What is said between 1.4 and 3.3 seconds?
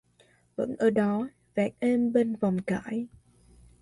vạt êm bên vồng cải